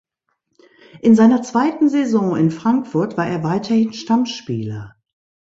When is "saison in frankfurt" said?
1.87-3.17